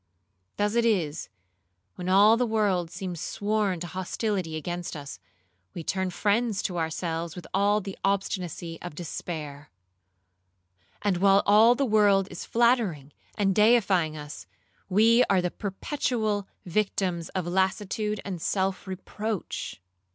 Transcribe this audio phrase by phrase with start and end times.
[0.57, 1.29] Thus it is,
[1.93, 5.19] when all the world seems sworn to hostility against us,
[5.75, 12.27] we turn friends to ourselves with all the obstinacy of despair;—and while all the world
[12.31, 14.47] is flattering and deifying us,
[14.89, 19.79] we are the perpetual victims of lassitude and self reproach.